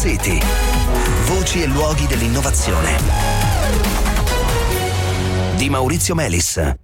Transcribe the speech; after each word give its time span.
City. 0.00 0.40
Voci 1.26 1.62
e 1.62 1.66
luoghi 1.66 2.06
dell'innovazione. 2.06 2.96
Di 5.56 5.68
Maurizio 5.68 6.14
Melis. 6.14 6.74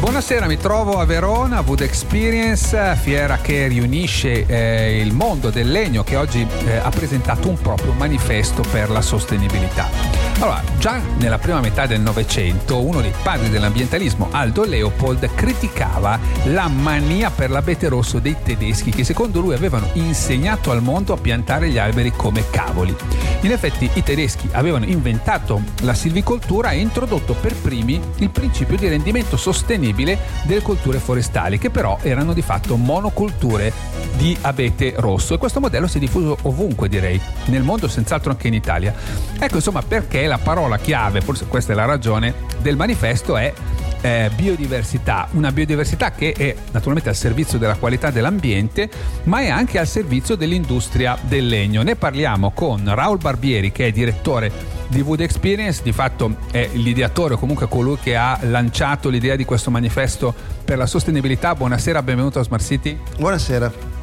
Buonasera, 0.00 0.46
mi 0.46 0.58
trovo 0.58 0.98
a 0.98 1.04
Verona, 1.04 1.60
Wood 1.60 1.82
Experience, 1.82 2.96
fiera 3.00 3.38
che 3.38 3.68
riunisce 3.68 4.44
eh, 4.46 5.00
il 5.00 5.12
mondo 5.12 5.50
del 5.50 5.70
legno 5.70 6.02
che 6.02 6.16
oggi 6.16 6.46
eh, 6.64 6.76
ha 6.76 6.90
presentato 6.90 7.48
un 7.48 7.58
proprio 7.58 7.92
manifesto 7.92 8.62
per 8.70 8.90
la 8.90 9.00
sostenibilità. 9.00 10.25
Allora, 10.38 10.62
già 10.78 11.00
nella 11.18 11.38
prima 11.38 11.60
metà 11.60 11.86
del 11.86 12.02
Novecento, 12.02 12.82
uno 12.82 13.00
dei 13.00 13.12
padri 13.22 13.48
dell'ambientalismo, 13.48 14.28
Aldo 14.32 14.64
Leopold, 14.64 15.34
criticava 15.34 16.18
la 16.44 16.68
mania 16.68 17.30
per 17.30 17.48
l'abete 17.48 17.88
rosso 17.88 18.18
dei 18.18 18.36
tedeschi 18.44 18.90
che 18.90 19.02
secondo 19.02 19.40
lui 19.40 19.54
avevano 19.54 19.88
insegnato 19.94 20.70
al 20.70 20.82
mondo 20.82 21.14
a 21.14 21.16
piantare 21.16 21.70
gli 21.70 21.78
alberi 21.78 22.12
come 22.14 22.44
cavoli. 22.50 22.94
In 23.40 23.50
effetti 23.50 23.88
i 23.94 24.02
tedeschi 24.02 24.46
avevano 24.52 24.84
inventato 24.84 25.62
la 25.80 25.94
silvicoltura 25.94 26.72
e 26.72 26.80
introdotto 26.80 27.32
per 27.32 27.54
primi 27.54 27.98
il 28.16 28.28
principio 28.28 28.76
di 28.76 28.88
rendimento 28.88 29.38
sostenibile 29.38 30.18
delle 30.42 30.60
colture 30.60 30.98
forestali, 30.98 31.56
che 31.56 31.70
però 31.70 31.98
erano 32.02 32.34
di 32.34 32.42
fatto 32.42 32.76
monoculture 32.76 33.72
di 34.16 34.36
abete 34.42 34.94
rosso 34.96 35.34
e 35.34 35.38
questo 35.38 35.60
modello 35.60 35.86
si 35.86 35.96
è 35.96 36.00
diffuso 36.00 36.36
ovunque 36.42 36.88
direi, 36.88 37.20
nel 37.46 37.62
mondo 37.62 37.88
senz'altro 37.88 38.30
anche 38.30 38.48
in 38.48 38.54
Italia. 38.54 38.94
Ecco 39.38 39.56
insomma 39.56 39.82
perché 39.82 40.25
la 40.26 40.38
parola 40.38 40.78
chiave, 40.78 41.20
forse 41.20 41.46
questa 41.46 41.72
è 41.72 41.76
la 41.76 41.84
ragione, 41.84 42.34
del 42.60 42.76
manifesto 42.76 43.36
è 43.36 43.52
eh, 44.00 44.30
biodiversità, 44.34 45.28
una 45.32 45.50
biodiversità 45.50 46.12
che 46.12 46.32
è 46.32 46.54
naturalmente 46.70 47.08
al 47.08 47.16
servizio 47.16 47.58
della 47.58 47.74
qualità 47.76 48.10
dell'ambiente, 48.10 48.88
ma 49.24 49.40
è 49.40 49.48
anche 49.48 49.78
al 49.78 49.86
servizio 49.86 50.36
dell'industria 50.36 51.18
del 51.20 51.46
legno. 51.46 51.82
Ne 51.82 51.96
parliamo 51.96 52.52
con 52.52 52.82
Raul 52.84 53.18
Barbieri, 53.18 53.72
che 53.72 53.86
è 53.88 53.90
direttore 53.90 54.52
di 54.88 55.00
Wood 55.00 55.20
Experience, 55.20 55.82
di 55.82 55.92
fatto 55.92 56.36
è 56.50 56.68
l'ideatore 56.72 57.34
o 57.34 57.38
comunque 57.38 57.68
colui 57.68 57.98
che 58.00 58.16
ha 58.16 58.38
lanciato 58.42 59.08
l'idea 59.08 59.34
di 59.34 59.44
questo 59.44 59.70
manifesto 59.70 60.34
per 60.64 60.78
la 60.78 60.86
sostenibilità. 60.86 61.54
Buonasera, 61.54 62.02
benvenuto 62.02 62.38
a 62.38 62.44
Smart 62.44 62.62
City. 62.62 62.98
Buonasera. 63.18 63.95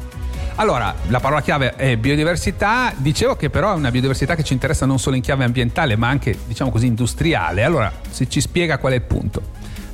Allora, 0.56 0.94
la 1.08 1.18
parola 1.18 1.42
chiave 1.42 1.74
è 1.74 1.96
biodiversità. 1.96 2.92
Dicevo 2.96 3.34
che 3.34 3.50
però 3.50 3.72
è 3.72 3.74
una 3.74 3.90
biodiversità 3.90 4.36
che 4.36 4.44
ci 4.44 4.52
interessa 4.52 4.86
non 4.86 5.00
solo 5.00 5.16
in 5.16 5.22
chiave 5.22 5.42
ambientale, 5.42 5.96
ma 5.96 6.08
anche, 6.08 6.38
diciamo 6.46 6.70
così, 6.70 6.86
industriale. 6.86 7.64
Allora, 7.64 7.92
se 8.08 8.28
ci 8.28 8.40
spiega 8.40 8.78
qual 8.78 8.92
è 8.92 8.96
il 8.96 9.02
punto. 9.02 9.42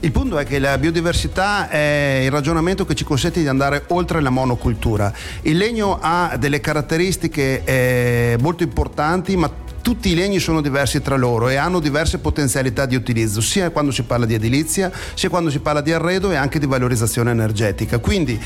Il 0.03 0.13
punto 0.13 0.39
è 0.39 0.45
che 0.45 0.59
la 0.59 0.79
biodiversità 0.79 1.69
è 1.69 2.23
il 2.25 2.31
ragionamento 2.31 2.87
che 2.87 2.95
ci 2.95 3.05
consente 3.05 3.41
di 3.41 3.49
andare 3.49 3.85
oltre 3.89 4.21
la 4.21 4.31
monocultura. 4.31 5.13
Il 5.43 5.57
legno 5.57 5.99
ha 6.01 6.37
delle 6.39 6.61
caratteristiche 6.61 7.63
eh, 7.65 8.37
molto 8.41 8.63
importanti, 8.63 9.37
ma 9.37 9.51
tutti 9.83 10.11
i 10.11 10.15
legni 10.15 10.39
sono 10.39 10.61
diversi 10.61 11.01
tra 11.01 11.17
loro 11.17 11.49
e 11.49 11.57
hanno 11.57 11.81
diverse 11.81 12.19
potenzialità 12.19 12.87
di 12.87 12.97
utilizzo, 12.97 13.41
sia 13.41 13.71
quando 13.71 13.91
si 13.91 14.03
parla 14.03 14.27
di 14.27 14.35
edilizia, 14.35 14.91
sia 15.15 15.29
quando 15.29 15.51
si 15.51 15.61
parla 15.61 15.81
di 15.81 15.93
arredo 15.93 16.31
e 16.31 16.37
anche 16.37 16.59
di 16.59 16.67
valorizzazione 16.67 17.31
energetica. 17.31 17.99
Quindi 17.99 18.41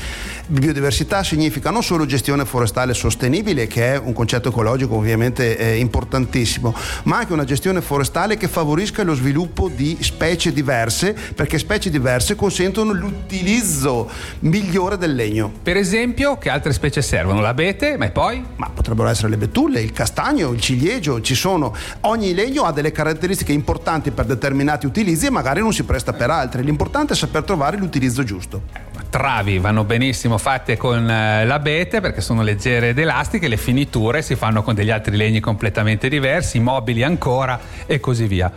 biodiversità 0.47 1.23
significa 1.23 1.69
non 1.69 1.83
solo 1.83 2.05
gestione 2.05 2.45
forestale 2.45 2.93
sostenibile, 2.93 3.67
che 3.67 3.93
è 3.93 3.97
un 3.97 4.13
concetto 4.13 4.49
ecologico 4.49 4.95
ovviamente 4.95 5.57
eh, 5.57 5.77
importantissimo, 5.77 6.73
ma 7.03 7.17
anche 7.17 7.33
una 7.33 7.43
gestione 7.43 7.81
forestale 7.81 8.37
che 8.37 8.47
favorisca 8.47 9.03
lo 9.03 9.13
sviluppo 9.13 9.69
di 9.69 9.97
specie 10.01 10.53
diverse, 10.53 11.15
perché 11.35 11.57
specie 11.57 11.89
diverse 11.89 12.35
consentono 12.35 12.93
l'utilizzo 12.93 14.09
migliore 14.39 14.97
del 14.97 15.15
legno. 15.15 15.51
Per 15.61 15.77
esempio, 15.77 16.37
che 16.37 16.49
altre 16.49 16.73
specie 16.73 17.01
servono? 17.01 17.41
L'abete, 17.41 17.97
ma 17.97 18.09
poi? 18.09 18.43
Ma 18.55 18.69
potrebbero 18.69 19.09
essere 19.09 19.29
le 19.29 19.37
betulle, 19.37 19.81
il 19.81 19.91
castagno, 19.91 20.51
il 20.51 20.61
ciliegio, 20.61 21.21
ci 21.25 21.35
sono, 21.35 21.75
ogni 22.01 22.33
legno 22.33 22.63
ha 22.63 22.71
delle 22.71 22.91
caratteristiche 22.91 23.51
importanti 23.51 24.11
per 24.11 24.25
determinati 24.25 24.85
utilizzi 24.85 25.25
e 25.25 25.29
magari 25.31 25.59
non 25.59 25.73
si 25.73 25.83
presta 25.83 26.13
per 26.13 26.29
altri. 26.29 26.63
L'importante 26.63 27.13
è 27.13 27.15
saper 27.17 27.43
trovare 27.43 27.75
l'utilizzo 27.75 28.23
giusto. 28.23 28.61
Travi 29.09 29.59
vanno 29.59 29.83
benissimo 29.83 30.37
fatte 30.37 30.77
con 30.77 31.09
eh, 31.09 31.45
l'abete 31.45 31.99
perché 31.99 32.21
sono 32.21 32.43
leggere 32.43 32.89
ed 32.89 32.99
elastiche, 32.99 33.47
le 33.47 33.57
finiture 33.57 34.21
si 34.21 34.35
fanno 34.35 34.61
con 34.61 34.75
degli 34.75 34.91
altri 34.91 35.17
legni 35.17 35.39
completamente 35.39 36.07
diversi, 36.07 36.57
i 36.57 36.59
mobili 36.61 37.03
ancora 37.03 37.59
e 37.85 37.99
così 37.99 38.27
via. 38.27 38.51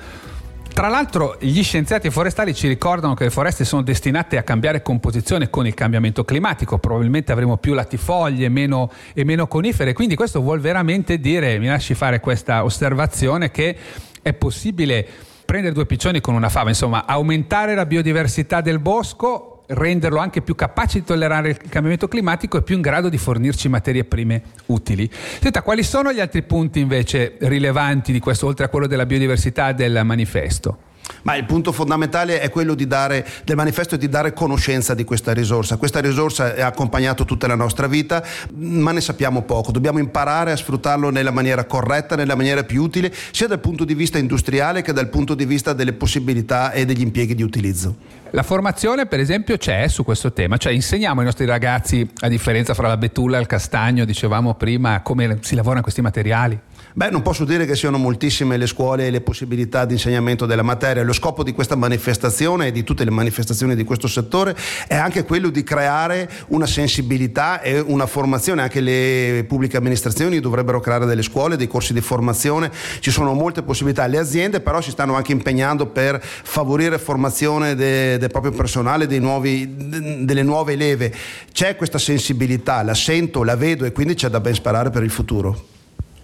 Tra 0.78 0.86
l'altro 0.86 1.36
gli 1.40 1.60
scienziati 1.60 2.08
forestali 2.08 2.54
ci 2.54 2.68
ricordano 2.68 3.14
che 3.14 3.24
le 3.24 3.30
foreste 3.30 3.64
sono 3.64 3.82
destinate 3.82 4.36
a 4.36 4.44
cambiare 4.44 4.80
composizione 4.80 5.50
con 5.50 5.66
il 5.66 5.74
cambiamento 5.74 6.24
climatico, 6.24 6.78
probabilmente 6.78 7.32
avremo 7.32 7.56
più 7.56 7.74
latifoglie 7.74 8.48
meno, 8.48 8.88
e 9.12 9.24
meno 9.24 9.48
conifere, 9.48 9.92
quindi 9.92 10.14
questo 10.14 10.40
vuol 10.40 10.60
veramente 10.60 11.18
dire, 11.18 11.58
mi 11.58 11.66
lasci 11.66 11.94
fare 11.94 12.20
questa 12.20 12.62
osservazione, 12.62 13.50
che 13.50 13.76
è 14.22 14.32
possibile 14.34 15.04
prendere 15.44 15.74
due 15.74 15.84
piccioni 15.84 16.20
con 16.20 16.34
una 16.34 16.48
fava, 16.48 16.68
insomma 16.68 17.06
aumentare 17.06 17.74
la 17.74 17.84
biodiversità 17.84 18.60
del 18.60 18.78
bosco 18.78 19.57
renderlo 19.68 20.18
anche 20.18 20.42
più 20.42 20.54
capace 20.54 21.00
di 21.00 21.04
tollerare 21.04 21.50
il 21.50 21.56
cambiamento 21.56 22.08
climatico 22.08 22.56
e 22.56 22.62
più 22.62 22.76
in 22.76 22.80
grado 22.80 23.08
di 23.08 23.18
fornirci 23.18 23.68
materie 23.68 24.04
prime 24.04 24.42
utili. 24.66 25.10
Senta, 25.40 25.62
quali 25.62 25.82
sono 25.82 26.12
gli 26.12 26.20
altri 26.20 26.42
punti 26.42 26.80
invece 26.80 27.36
rilevanti 27.40 28.12
di 28.12 28.20
questo, 28.20 28.46
oltre 28.46 28.64
a 28.64 28.68
quello 28.68 28.86
della 28.86 29.06
biodiversità 29.06 29.72
del 29.72 30.00
manifesto? 30.04 30.86
Ma 31.22 31.36
il 31.36 31.44
punto 31.44 31.72
fondamentale 31.72 32.40
è 32.40 32.50
quello 32.50 32.74
dare, 32.74 33.26
del 33.44 33.56
manifesto 33.56 33.94
è 33.94 33.98
di 33.98 34.08
dare 34.08 34.32
conoscenza 34.32 34.94
di 34.94 35.04
questa 35.04 35.32
risorsa. 35.32 35.76
Questa 35.76 36.00
risorsa 36.00 36.54
ha 36.54 36.66
accompagnato 36.66 37.24
tutta 37.24 37.46
la 37.46 37.54
nostra 37.54 37.86
vita, 37.86 38.22
ma 38.56 38.92
ne 38.92 39.00
sappiamo 39.00 39.42
poco. 39.42 39.72
Dobbiamo 39.72 39.98
imparare 39.98 40.52
a 40.52 40.56
sfruttarlo 40.56 41.10
nella 41.10 41.30
maniera 41.30 41.64
corretta, 41.64 42.14
nella 42.14 42.34
maniera 42.34 42.62
più 42.64 42.82
utile, 42.82 43.12
sia 43.30 43.46
dal 43.46 43.60
punto 43.60 43.84
di 43.84 43.94
vista 43.94 44.18
industriale 44.18 44.82
che 44.82 44.92
dal 44.92 45.08
punto 45.08 45.34
di 45.34 45.44
vista 45.44 45.72
delle 45.72 45.92
possibilità 45.92 46.72
e 46.72 46.84
degli 46.84 47.00
impieghi 47.00 47.34
di 47.34 47.42
utilizzo. 47.42 47.96
La 48.32 48.42
formazione, 48.42 49.06
per 49.06 49.20
esempio, 49.20 49.56
c'è 49.56 49.88
su 49.88 50.04
questo 50.04 50.34
tema, 50.34 50.58
cioè 50.58 50.72
insegniamo 50.72 51.20
ai 51.20 51.26
nostri 51.26 51.46
ragazzi, 51.46 52.06
a 52.20 52.28
differenza 52.28 52.74
fra 52.74 52.86
la 52.86 52.98
betulla 52.98 53.38
e 53.38 53.40
il 53.40 53.46
castagno, 53.46 54.04
dicevamo 54.04 54.54
prima, 54.54 55.00
come 55.00 55.38
si 55.40 55.54
lavorano 55.54 55.80
questi 55.80 56.02
materiali. 56.02 56.60
Beh, 56.92 57.10
non 57.10 57.22
posso 57.22 57.44
dire 57.44 57.64
che 57.64 57.76
siano 57.76 57.96
moltissime 57.96 58.56
le 58.56 58.66
scuole 58.66 59.06
e 59.06 59.10
le 59.10 59.20
possibilità 59.20 59.84
di 59.84 59.92
insegnamento 59.92 60.46
della 60.46 60.62
materia. 60.62 61.04
Lo 61.04 61.12
scopo 61.12 61.44
di 61.44 61.52
questa 61.52 61.76
manifestazione 61.76 62.66
e 62.66 62.72
di 62.72 62.82
tutte 62.82 63.04
le 63.04 63.10
manifestazioni 63.10 63.76
di 63.76 63.84
questo 63.84 64.08
settore 64.08 64.56
è 64.88 64.96
anche 64.96 65.24
quello 65.24 65.48
di 65.50 65.62
creare 65.62 66.28
una 66.48 66.66
sensibilità 66.66 67.60
e 67.60 67.78
una 67.78 68.06
formazione. 68.06 68.62
Anche 68.62 68.80
le 68.80 69.44
pubbliche 69.46 69.76
amministrazioni 69.76 70.40
dovrebbero 70.40 70.80
creare 70.80 71.06
delle 71.06 71.22
scuole, 71.22 71.56
dei 71.56 71.68
corsi 71.68 71.92
di 71.92 72.00
formazione. 72.00 72.70
Ci 72.98 73.12
sono 73.12 73.32
molte 73.32 73.62
possibilità. 73.62 74.04
Le 74.06 74.18
aziende 74.18 74.60
però 74.60 74.80
si 74.80 74.90
stanno 74.90 75.14
anche 75.14 75.30
impegnando 75.30 75.86
per 75.86 76.20
favorire 76.20 76.98
formazione 76.98 77.76
de, 77.76 78.17
del 78.18 78.30
proprio 78.30 78.52
personale, 78.52 79.06
nuovi, 79.18 79.74
de, 79.76 80.24
delle 80.24 80.42
nuove 80.42 80.76
leve. 80.76 81.12
C'è 81.52 81.76
questa 81.76 81.98
sensibilità, 81.98 82.82
la 82.82 82.94
sento, 82.94 83.42
la 83.42 83.56
vedo 83.56 83.84
e 83.84 83.92
quindi 83.92 84.14
c'è 84.14 84.28
da 84.28 84.40
ben 84.40 84.54
sparare 84.54 84.90
per 84.90 85.02
il 85.02 85.10
futuro. 85.10 85.66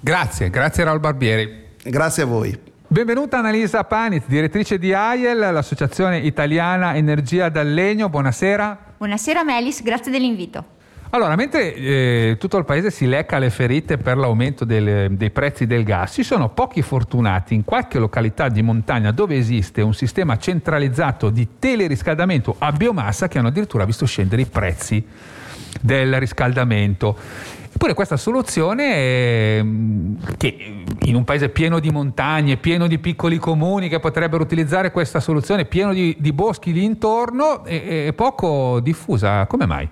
Grazie, 0.01 0.51
grazie 0.51 0.85
Raul 0.85 1.01
Barbieri. 1.01 1.63
Grazie 1.83 2.25
a 2.25 2.27
voi. 2.27 2.59
Benvenuta 2.87 3.39
Annalisa 3.39 3.83
Panit, 3.85 4.25
direttrice 4.27 4.79
di 4.79 4.93
AIEL, 4.93 5.39
l'Associazione 5.39 6.19
Italiana 6.19 6.95
Energia 6.95 7.49
dal 7.49 7.73
Legno. 7.73 8.09
Buonasera. 8.09 8.79
Buonasera 8.99 9.43
Melis, 9.43 9.83
grazie 9.83 10.13
dell'invito. 10.13 10.74
Allora, 11.15 11.37
mentre 11.37 11.73
eh, 11.77 12.37
tutto 12.41 12.59
il 12.59 12.65
paese 12.65 12.91
si 12.91 13.07
lecca 13.07 13.39
le 13.39 13.49
ferite 13.49 13.99
per 13.99 14.17
l'aumento 14.17 14.65
del, 14.65 15.13
dei 15.13 15.31
prezzi 15.31 15.65
del 15.65 15.85
gas, 15.85 16.15
ci 16.15 16.25
sono 16.25 16.49
pochi 16.49 16.83
fortunati 16.83 17.55
in 17.55 17.63
qualche 17.63 18.01
località 18.01 18.49
di 18.49 18.63
montagna 18.63 19.13
dove 19.13 19.37
esiste 19.37 19.81
un 19.81 19.95
sistema 19.95 20.37
centralizzato 20.39 21.31
di 21.31 21.47
teleriscaldamento 21.61 22.57
a 22.59 22.73
biomassa 22.73 23.29
che 23.29 23.39
hanno 23.39 23.47
addirittura 23.47 23.85
visto 23.85 24.07
scendere 24.07 24.43
i 24.43 24.47
prezzi 24.47 25.07
del 25.81 26.19
riscaldamento. 26.19 27.17
Eppure 27.73 27.95
questa 27.95 28.17
soluzione, 28.17 28.97
ehm, 28.97 30.17
che 30.37 30.83
in 31.03 31.15
un 31.15 31.23
paese 31.23 31.49
pieno 31.49 31.79
di 31.79 31.91
montagne, 31.91 32.57
pieno 32.57 32.89
di 32.89 32.99
piccoli 32.99 33.39
comuni 33.39 33.89
che 33.89 34.01
potrebbero 34.01 34.43
utilizzare 34.43 34.91
questa 34.91 35.21
soluzione, 35.21 35.65
pieno 35.65 35.93
di, 35.93 36.17
di 36.19 36.33
boschi 36.33 36.73
lì 36.73 36.83
intorno, 36.83 37.63
è, 37.63 38.07
è 38.07 38.13
poco 38.15 38.81
diffusa. 38.81 39.47
Come 39.47 39.67
mai? 39.67 39.89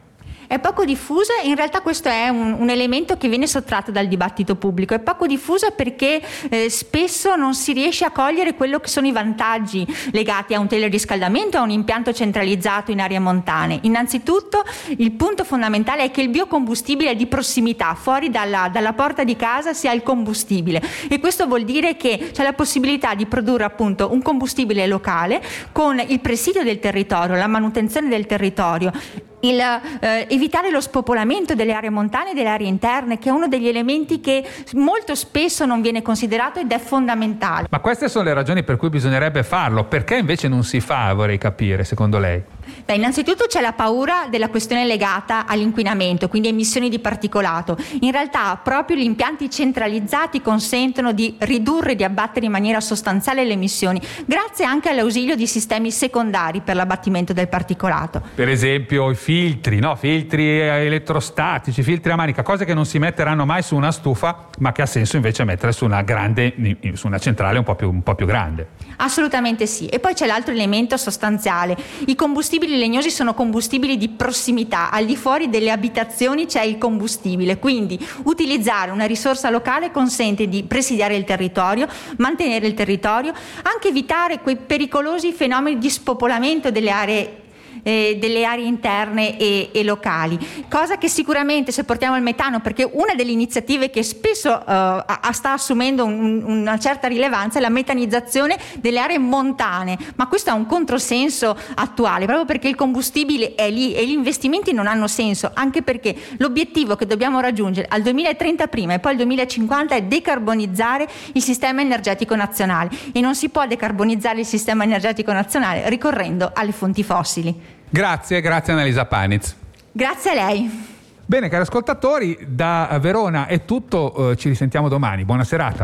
È 0.53 0.59
poco 0.59 0.85
diffusa, 0.85 1.33
in 1.45 1.55
realtà 1.55 1.81
questo 1.81 2.11
è 2.11 2.29
un, 2.29 2.53
un, 2.59 2.69
elemento 2.69 3.17
che 3.17 3.27
viene 3.27 3.47
sottratto 3.47 3.91
dal 3.91 4.07
dibattito 4.07 4.55
pubblico, 4.55 4.93
è 4.93 4.99
poco 4.99 5.27
diffusa 5.27 5.71
perché 5.71 6.21
eh, 6.51 6.69
spesso 6.69 7.37
non 7.37 7.55
si 7.55 7.73
riesce 7.73 8.05
a 8.05 8.11
cogliere 8.11 8.53
quello 8.53 8.79
che 8.79 8.89
sono 8.89 9.07
i 9.07 9.13
vantaggi 9.13 9.87
legati 10.11 10.53
a 10.53 10.61
un 10.61 10.69
teleriscaldamento, 10.69 11.57
a 11.57 11.63
un 11.63 11.71
impianto 11.71 12.13
centralizzato 12.13 12.91
in 12.91 13.01
aree 13.01 13.19
montane. 13.19 13.79
Innanzitutto 13.85 14.63
il 14.99 15.13
punto 15.13 15.45
fondamentale 15.45 16.03
è 16.03 16.11
che 16.11 16.21
il 16.21 16.29
biocombustibile 16.29 17.13
è 17.13 17.17
di 17.17 17.27
prossimità, 17.27 17.95
fuori 17.95 18.29
dalla, 18.29 18.69
dalla 18.71 18.93
porta 18.93 19.25
di 19.25 19.37
casa 19.37 19.73
si 19.73 19.89
ha 19.89 19.93
il 19.95 20.03
combustibile 20.03 20.83
e 21.09 21.19
questo 21.19 21.47
vuol 21.47 21.65
dire 21.65 21.97
che 21.97 22.29
c'è 22.31 22.43
la 22.43 22.53
possibilità 22.53 23.15
di 23.15 23.25
produrre 23.25 23.65
appunto 23.65 24.13
un 24.13 24.21
combustibile 24.21 24.87
locale 24.87 25.43
con 25.73 25.99
il 25.99 26.21
presidio 26.21 26.63
del 26.63 26.79
territorio, 26.79 27.37
la 27.37 27.47
manutenzione 27.47 28.11
del 28.11 28.27
territorio 28.27 29.31
il, 29.43 29.61
eh, 29.61 30.27
evitare 30.29 30.71
lo 30.71 30.81
spopolamento 30.81 31.55
delle 31.55 31.73
aree 31.73 31.91
montane 31.91 32.33
e 32.33 32.35
delle 32.35 32.49
aree 32.49 32.67
interne, 32.67 33.19
che 33.19 33.29
è 33.29 33.33
uno 33.33 33.49
degli 33.49 33.69
elementi 33.69 34.21
che 34.21 34.45
molto 34.73 35.15
spesso 35.15 35.65
non 35.65 35.81
viene 35.81 36.03
considerato 36.03 36.61
ed 36.61 36.71
è 36.71 36.79
fondamentale. 36.79 37.67
Ma 37.71 37.79
queste 37.81 38.09
sono 38.09 38.25
le 38.25 38.35
ragioni 38.35 38.63
per 38.63 38.77
cui 38.77 38.89
bisognerebbe 38.89 39.43
farlo, 39.43 39.85
perché 39.85 40.17
invece 40.17 40.49
non 40.49 40.65
si 40.65 40.81
fa, 40.81 41.13
vorrei 41.15 41.39
capire, 41.39 41.85
secondo 41.85 42.19
lei? 42.19 42.43
Beh, 42.85 42.95
innanzitutto 42.95 43.47
c'è 43.47 43.61
la 43.61 43.73
paura 43.73 44.27
della 44.29 44.49
questione 44.49 44.85
legata 44.85 45.47
all'inquinamento, 45.47 46.29
quindi 46.29 46.49
emissioni 46.49 46.89
di 46.89 46.99
particolato. 46.99 47.77
In 48.01 48.13
realtà 48.13 48.59
proprio 48.63 48.97
gli 48.97 49.03
impianti 49.03 49.51
centralizzati 49.51 50.41
consentono 50.41 51.13
di 51.13 51.37
ridurre 51.41 51.93
e 51.93 51.97
di 51.97 52.05
abbattere 52.05 52.47
in 52.47 52.53
maniera 52.53 52.81
sostanziale 52.81 53.45
le 53.45 53.53
emissioni, 53.53 54.01
grazie 54.25 54.65
anche 54.65 54.89
all'ausilio 54.89 55.37
di 55.37 55.47
sistemi 55.47 55.91
secondari 55.91 56.61
per 56.61 56.77
l'abbattimento 56.77 57.33
del 57.33 57.49
particolato. 57.49 58.23
Per 58.35 58.49
esempio 58.49 59.11
i 59.11 59.15
filtri, 59.15 59.79
no? 59.79 59.95
filtri 59.97 60.61
elettrostatici, 60.61 61.83
filtri 61.83 62.13
a 62.13 62.17
manica, 62.17 62.43
cose 62.43 62.65
che 62.65 62.75
non 62.75 62.87
si 62.87 62.99
metteranno 62.99 63.45
mai 63.45 63.63
su 63.63 63.77
una 63.77 63.93
stufa, 63.93 64.49
ma 64.59 64.73
che 64.73 64.83
ha 64.83 64.87
senso 64.87 65.17
invece 65.17 65.45
mettere 65.45 65.73
su 65.73 65.85
una, 65.85 66.03
grande, 66.03 66.55
su 66.95 67.07
una 67.07 67.19
centrale 67.19 67.59
un 67.59 67.65
po, 67.65 67.75
più, 67.75 67.89
un 67.89 68.03
po' 68.03 68.15
più 68.15 68.27
grande. 68.27 68.69
Assolutamente 68.97 69.67
sì. 69.67 69.87
E 69.87 69.99
poi 69.99 70.15
c'è 70.15 70.27
l'altro 70.27 70.53
elemento 70.53 70.97
sostanziale. 70.97 71.77
I 72.07 72.15
combustibili 72.15 72.52
legnosi 72.61 73.11
sono 73.11 73.35
combustibili 73.35 73.97
di 73.97 74.09
prossimità, 74.09 74.91
al 74.91 75.05
di 75.05 75.17
fuori 75.17 75.49
delle 75.49 75.71
abitazioni 75.71 76.47
c'è 76.47 76.63
il 76.63 76.79
combustibile, 76.79 77.59
quindi 77.59 77.99
utilizzare 78.25 78.91
una 78.91 79.05
risorsa 79.05 79.51
locale 79.51 79.91
consente 79.91 80.49
di 80.49 80.65
presidiare 80.65 81.17
il 81.17 81.25
territorio, 81.25 81.87
mantenere 82.19 82.67
il 82.67 82.75
territorio, 82.75 83.33
anche 83.63 83.89
evitare 83.89 84.41
quei 84.41 84.57
pericolosi 84.57 85.33
fenomeni 85.33 85.79
di 85.79 85.91
spopolamento 85.91 86.71
delle 86.71 86.91
aree 86.91 87.42
eh, 87.83 88.17
delle 88.21 88.45
aree 88.45 88.65
interne 88.65 89.39
e, 89.39 89.71
e, 89.73 89.83
locali, 89.83 90.39
cosa 90.69 90.99
che 90.99 91.09
sicuramente 91.09 91.73
se 91.73 91.85
portiamo 91.85 92.17
il 92.17 92.23
metano, 92.23 92.61
perché 92.61 92.89
una 92.91 93.15
delle 93.15 93.33
iniziative 93.33 93.91
che 93.91 94.03
spesso 94.03 94.61
eh, 94.61 95.05
sta 95.33 95.53
assumendo 95.53 96.05
un, 96.05 96.43
una 96.45 96.79
certa 96.79 97.09
rilevanza 97.09 97.59
è 97.59 97.61
la 97.61 97.69
metanizzazione 97.69 98.59
delle 98.79 99.01
aree 99.01 99.19
montane, 99.19 99.99
ma 100.17 100.29
questo 100.29 100.51
ha 100.51 100.55
un 100.55 100.67
controsenso 100.67 101.57
attuale, 101.75 102.27
proprio 102.27 102.47
perché 102.47 102.69
il 102.69 102.75
combustibile 102.75 103.55
è 103.55 103.71
lì 103.71 103.95
e 103.95 104.07
gli 104.07 104.13
investimenti 104.13 104.73
non 104.73 104.87
hanno 104.87 105.07
senso, 105.07 105.51
anche 105.55 105.83
perché 105.83 106.15
l'obiettivo 106.39 106.97
che 106.97 107.07
dobbiamo 107.07 107.41
raggiungere 107.41 107.87
al 107.89 108.03
2030 108.03 108.67
prima 108.69 108.95
e 108.95 108.99
poi 108.99 109.13
al 109.13 109.17
2050 109.19 109.95
è 109.95 110.03
decarbonizzare 110.03 111.09
il 111.33 111.43
sistema 111.43 111.81
energetico 111.81 112.35
nazionale. 112.35 112.91
E 113.13 113.21
non 113.21 113.35
si 113.35 113.49
può 113.49 113.67
decarbonizzare 113.67 114.41
il 114.41 114.47
sistema 114.47 114.85
energetico 114.85 115.33
nazionale 115.33 115.89
ricorrendo 115.89 116.51
alle 116.55 116.73
fonti 116.73 117.03
fossili. 117.03 117.72
Grazie, 117.93 118.41
grazie 118.41 118.73
Annalisa 118.73 119.05
Panitz. 119.05 119.55
Grazie 119.93 120.31
a 120.31 120.47
lei. 120.47 120.87
Bene, 121.27 121.51
cari 121.51 121.61
ascoltatori, 121.61 122.39
da 122.47 122.99
Verona 122.99 123.47
è 123.47 123.67
tutto, 123.67 124.31
eh, 124.31 124.37
ci 124.37 124.49
risentiamo 124.49 124.89
domani. 124.89 125.27
Buona 125.27 125.45
serata. 125.45 125.81